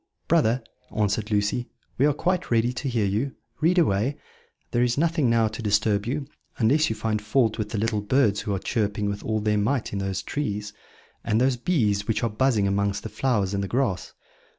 [0.27, 0.63] "Brother,"
[0.97, 1.69] answered Lucy,
[1.99, 4.17] "we are quite ready to hear you read away;
[4.71, 6.25] there is nothing now to disturb you,
[6.57, 9.93] unless you find fault with the little birds who are chirping with all their might
[9.93, 10.73] in these trees,
[11.23, 14.13] and those bees which are buzzing amongst the flowers in the grass."